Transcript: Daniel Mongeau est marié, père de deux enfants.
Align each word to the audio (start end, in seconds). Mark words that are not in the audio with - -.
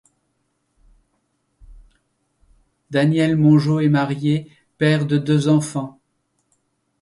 Daniel 2.89 3.35
Mongeau 3.37 3.81
est 3.81 3.87
marié, 3.87 4.49
père 4.79 5.05
de 5.05 5.19
deux 5.19 5.47
enfants. 5.47 5.99